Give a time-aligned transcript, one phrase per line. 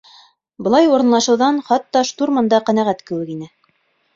[0.67, 3.53] Былай урынлашыуҙан хатта штурман да ҡәнәғәт кеүек ине.